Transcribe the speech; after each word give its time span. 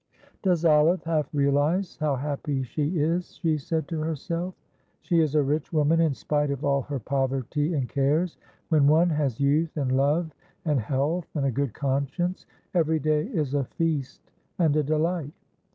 "Does 0.41 0.65
Olive 0.65 1.03
half 1.03 1.31
realise 1.31 1.97
how 1.99 2.15
happy 2.15 2.63
she 2.63 2.97
is!" 2.97 3.35
she 3.35 3.59
said 3.59 3.87
to 3.89 3.99
herself. 3.99 4.55
"She 5.01 5.19
is 5.19 5.35
a 5.35 5.43
rich 5.43 5.71
woman 5.71 5.99
in 6.01 6.15
spite 6.15 6.49
of 6.49 6.65
all 6.65 6.81
her 6.81 6.97
poverty 6.97 7.75
and 7.75 7.87
cares. 7.87 8.35
When 8.69 8.87
one 8.87 9.11
has 9.11 9.39
youth 9.39 9.77
and 9.77 9.95
love 9.95 10.33
and 10.65 10.79
health 10.79 11.27
and 11.35 11.45
a 11.45 11.51
good 11.51 11.75
conscience, 11.75 12.47
every 12.73 12.97
day 12.97 13.27
is 13.27 13.53
a 13.53 13.65
feast 13.65 14.31
and 14.57 14.75
a 14.75 14.81
delight. 14.81 15.33